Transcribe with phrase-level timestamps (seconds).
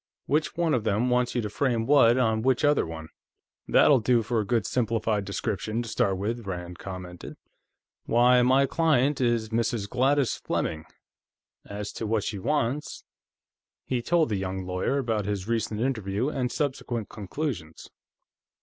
[0.25, 3.09] Which one of them wants you to frame what on which other one?"
[3.67, 7.35] "That'll do for a good, simplified description, to start with," Rand commented.
[8.07, 9.87] "Why, my client is Mrs.
[9.87, 10.85] Gladys Fleming.
[11.67, 13.03] As to what she wants...."
[13.85, 17.91] He told the young lawyer about his recent interview and subsequent conclusions.